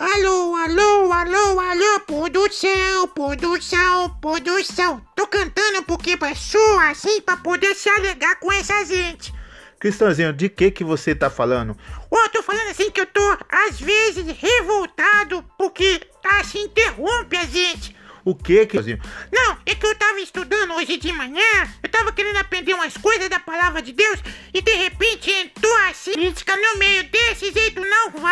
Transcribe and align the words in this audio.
Alô, 0.00 0.56
alô, 0.56 2.00
produção, 2.06 3.06
produção, 3.08 4.08
produção. 4.18 5.02
Tô 5.14 5.26
cantando 5.26 5.82
porque 5.82 6.16
passou 6.16 6.78
assim 6.78 7.20
pra 7.20 7.36
poder 7.36 7.74
se 7.74 7.86
alegar 7.90 8.36
com 8.36 8.50
essa 8.50 8.82
gente. 8.86 9.30
Cristãozinho, 9.78 10.32
de 10.32 10.48
que 10.48 10.70
que 10.70 10.82
você 10.82 11.14
tá 11.14 11.28
falando? 11.28 11.76
Ô, 12.10 12.16
eu 12.16 12.28
tô 12.30 12.42
falando 12.42 12.70
assim 12.70 12.90
que 12.90 13.02
eu 13.02 13.06
tô, 13.06 13.38
às 13.46 13.78
vezes, 13.78 14.24
revoltado 14.38 15.44
porque 15.58 16.00
assim 16.40 16.62
interrompe 16.62 17.36
a 17.36 17.44
gente. 17.44 17.94
O 18.24 18.34
que, 18.34 18.64
Cristãozinho? 18.64 19.00
Não, 19.30 19.58
é 19.66 19.74
que 19.74 19.86
eu 19.86 19.94
tava 19.94 20.18
estudando 20.20 20.74
hoje 20.76 20.96
de 20.96 21.12
manhã, 21.12 21.68
eu 21.82 21.90
tava 21.90 22.10
querendo 22.10 22.38
aprender 22.38 22.72
umas 22.72 22.96
coisas 22.96 23.28
da 23.28 23.38
palavra 23.38 23.82
de 23.82 23.92
Deus 23.92 24.18
e 24.54 24.62
de 24.62 24.74
repente 24.76 25.30
entrou 25.30 25.76
assim, 25.90 26.12
crítica 26.12 26.56
no 26.56 26.78
meio. 26.78 27.04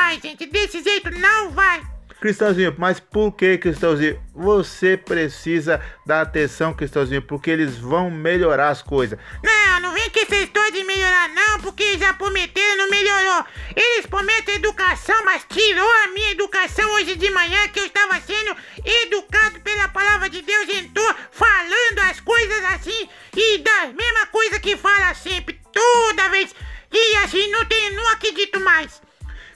Vai, 0.08 0.18
gente, 0.22 0.46
desse 0.46 0.82
jeito 0.82 1.10
não 1.10 1.50
vai. 1.50 1.82
Cristãozinho, 2.18 2.74
mas 2.78 2.98
por 2.98 3.30
que, 3.30 3.58
Cristãozinho? 3.58 4.18
Você 4.34 4.96
precisa 4.96 5.82
dar 6.06 6.22
atenção, 6.22 6.72
Cristãozinho, 6.72 7.20
porque 7.20 7.50
eles 7.50 7.76
vão 7.76 8.10
melhorar 8.10 8.70
as 8.70 8.80
coisas. 8.80 9.18
Não, 9.44 9.80
não 9.80 9.92
vem 9.92 10.08
que 10.08 10.20
essa 10.20 10.34
história 10.36 10.72
de 10.72 10.82
melhorar 10.82 11.28
não, 11.28 11.60
porque 11.60 11.98
já 11.98 12.14
prometeram 12.14 12.72
e 12.72 12.76
não 12.78 12.88
melhorou. 12.88 13.44
Eles 13.76 14.06
prometem 14.06 14.54
educação, 14.54 15.22
mas 15.26 15.44
tirou 15.46 15.92
a 16.04 16.06
minha 16.06 16.30
educação 16.30 16.90
hoje 16.94 17.14
de 17.14 17.30
manhã, 17.30 17.68
que 17.68 17.78
eu 17.78 17.84
estava 17.84 18.18
sendo 18.22 18.56
educado 18.82 19.60
pela 19.60 19.88
palavra 19.88 20.30
de 20.30 20.40
Deus, 20.40 20.70
entrou 20.70 21.14
falando 21.30 21.98
as 22.10 22.18
coisas 22.18 22.64
assim, 22.64 23.06
e 23.36 23.58
da 23.58 23.88
mesma 23.88 24.26
coisa 24.28 24.58
que 24.58 24.74
fala 24.74 25.12
sempre, 25.12 25.60
toda 25.70 26.30
vez. 26.30 26.54
E 26.90 27.16
assim, 27.18 27.50
não, 27.50 27.62
tem, 27.66 27.94
não 27.94 28.08
acredito 28.08 28.58
mais. 28.60 29.06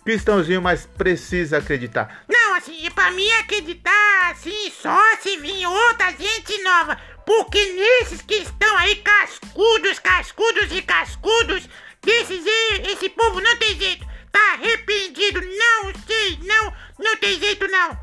Cristãozinho, 0.04 0.60
mas 0.60 0.84
precisa 0.84 1.58
acreditar. 1.58 2.24
Não, 2.28 2.54
assim, 2.54 2.90
pra 2.90 3.10
mim 3.12 3.30
acreditar, 3.32 4.30
assim, 4.30 4.70
só 4.70 4.98
se 5.20 5.36
vir 5.36 5.66
outra 5.66 6.10
gente 6.10 6.62
nova. 6.62 6.98
Porque 7.24 7.64
nesses 7.72 8.20
que 8.20 8.34
estão 8.34 8.76
aí, 8.78 8.96
cascudos, 8.96 9.98
cascudos 10.00 10.72
e 10.72 10.82
cascudos, 10.82 11.68
desses 12.02 12.44
esse 12.88 13.08
povo 13.10 13.40
não 13.40 13.56
tem 13.56 13.78
jeito. 13.78 14.04
Tá 14.32 14.54
arrependido, 14.54 15.40
não 15.40 15.92
sei, 16.06 16.38
não, 16.42 16.72
não 16.98 17.16
tem 17.18 17.38
jeito 17.38 17.68
não. 17.68 17.96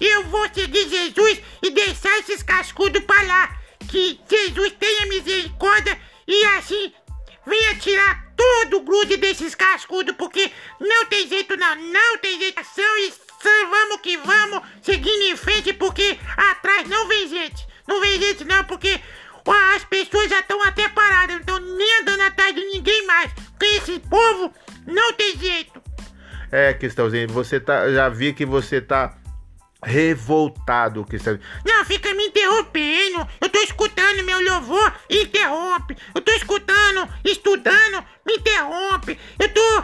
Eu 0.00 0.24
vou 0.24 0.48
seguir 0.54 0.88
Jesus 0.88 1.40
e 1.62 1.70
deixar 1.70 2.18
esses 2.18 2.42
cascudos 2.42 3.02
pra 3.04 3.22
lá. 3.22 3.56
Que 3.88 4.18
Jesus 4.28 4.72
tenha 4.78 5.06
misericórdia 5.06 5.98
e 6.26 6.44
assim 6.44 6.92
venha 7.46 7.74
tirar 7.76 8.25
todo 8.66 8.78
o 8.78 8.82
grude 8.82 9.16
desses 9.16 9.54
cascudos, 9.54 10.14
porque 10.16 10.50
não 10.80 11.06
tem 11.06 11.28
jeito 11.28 11.56
não, 11.56 11.76
não 11.76 12.18
tem 12.18 12.38
jeito. 12.38 12.58
Ação 12.58 12.98
e 12.98 13.12
vamos 13.70 14.00
que 14.00 14.16
vamos, 14.16 14.60
seguindo 14.82 15.22
em 15.22 15.36
frente, 15.36 15.72
porque 15.72 16.18
atrás 16.36 16.88
não 16.88 17.06
vem 17.06 17.28
gente. 17.28 17.66
Não 17.86 18.00
vem 18.00 18.20
gente 18.20 18.44
não, 18.44 18.64
porque 18.64 19.00
as 19.74 19.84
pessoas 19.84 20.28
já 20.28 20.40
estão 20.40 20.60
até 20.62 20.88
paradas, 20.88 21.36
não 21.36 21.40
estão 21.40 21.60
nem 21.60 22.00
andando 22.00 22.20
atrás 22.22 22.54
de 22.54 22.64
ninguém 22.64 23.06
mais. 23.06 23.32
Porque 23.50 23.66
esse 23.66 24.00
povo 24.00 24.52
não 24.86 25.12
tem 25.12 25.38
jeito. 25.38 25.80
É, 26.50 26.72
Cristãozinho, 26.74 27.28
você 27.28 27.60
tá. 27.60 27.90
Já 27.92 28.08
vi 28.08 28.32
que 28.32 28.44
você 28.44 28.80
tá 28.80 29.16
revoltado, 29.82 31.04
Cristãozinho. 31.04 31.46
Não, 31.64 31.84
fica 31.84 32.12
me 32.14 32.26
interrompendo. 32.26 33.28
Eu 33.40 33.48
tô 33.48 33.58
escutando 33.60 34.24
meu 34.24 34.40
louvor 34.40 34.92
interrompe. 35.08 35.96
Eu 36.14 36.20
tô 36.20 36.32
escutando, 36.32 37.08
estudando, 37.24 38.04
me 38.26 38.34
interrompe. 38.34 39.18
Eu 39.38 39.48
tô 39.48 39.82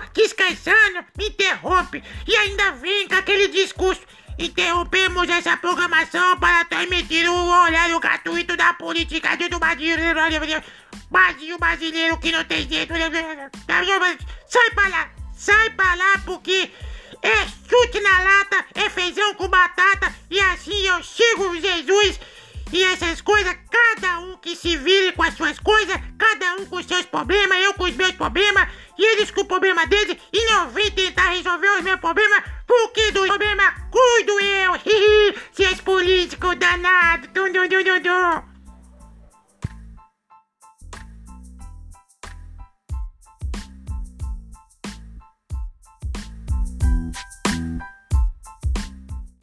me 1.17 1.29
interrompe. 1.29 2.03
E 2.27 2.37
ainda 2.37 2.73
vem 2.73 3.09
com 3.09 3.15
aquele 3.15 3.49
discurso. 3.49 4.03
Interrompemos 4.39 5.29
essa 5.29 5.57
programação 5.57 6.39
para 6.39 6.65
transmitir 6.65 7.31
o 7.31 7.49
horário 7.49 8.01
gratuito 8.01 8.57
da 8.57 8.73
política 8.75 9.37
do 9.37 9.59
brasileiro. 9.59 10.63
Brasil 11.11 11.59
brasileiro 11.59 12.19
que 12.19 12.33
não 12.33 12.45
tem 12.45 12.67
jeito. 12.69 12.95
Sai 14.49 14.71
pra 14.71 14.89
lá, 14.89 15.11
sai 15.35 15.71
pra 15.71 15.95
lá 15.95 16.19
porque 16.25 16.71
é 17.23 17.37
chute 17.69 18.01
na 18.01 18.23
lata, 18.23 18.65
é 18.75 18.89
feijão 18.89 19.35
com 19.35 19.49
batata 19.49 20.15
e 20.31 20.41
assim 20.41 20.87
eu 20.87 21.05
sigo 21.05 21.55
Jesus 21.61 22.19
e 22.73 22.83
essas 22.85 23.21
coisas, 23.21 23.55
cada 23.71 24.21
um 24.21 24.39
que 24.39 24.57
se 24.57 24.79
vire 24.79 25.13
com 25.13 25.23
as 25.23 25.35
suas 25.35 25.59
coisas, 25.59 25.95
cada 26.17 26.55
um 26.57 26.65
com 26.65 26.77
os 26.77 26.87
seus 26.87 27.05
problemas, 27.05 27.59
eu 27.59 27.75
com 27.75 27.85
os 27.85 27.95
meus 27.95 28.13
problemas 28.13 28.67
e 29.03 29.05
eles 29.05 29.33
com 29.33 29.41
o 29.41 29.45
problema 29.45 29.85
deles 29.85 30.17
e 30.33 30.45
não 30.47 30.71
vem 30.71 30.89
tentar 30.93 31.31
resolver 31.31 31.69
os 31.71 31.83
meus 31.83 31.99
problemas 31.99 32.45
porque 32.65 33.11
do 33.11 33.27
problema 33.27 33.72